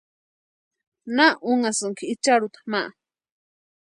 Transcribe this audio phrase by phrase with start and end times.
[1.15, 2.81] ¿Na únhasïnki icharhuta ma?